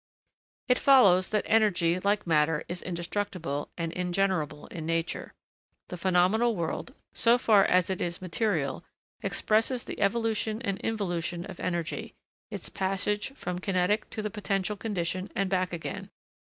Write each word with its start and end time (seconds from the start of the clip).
It 0.67 0.79
follows 0.79 1.29
that 1.29 1.45
energy, 1.45 1.99
like 1.99 2.25
matter, 2.25 2.63
is 2.67 2.81
indestructible 2.81 3.69
and 3.77 3.93
ingenerable 3.93 4.65
in 4.65 4.83
nature. 4.87 5.31
The 5.89 5.95
phenomenal 5.97 6.55
world, 6.55 6.95
so 7.13 7.37
far 7.37 7.63
as 7.65 7.87
it 7.91 8.01
is 8.01 8.19
material, 8.19 8.83
expresses 9.21 9.83
the 9.83 9.99
evolution 10.01 10.59
and 10.63 10.79
involution 10.79 11.45
of 11.45 11.59
energy, 11.59 12.15
its 12.49 12.67
passage 12.67 13.33
from 13.35 13.57
the 13.57 13.61
kinetic 13.61 14.09
to 14.09 14.23
the 14.23 14.31
potential 14.31 14.75
condition 14.75 15.29
and 15.35 15.51
back 15.51 15.71
again. 15.71 16.09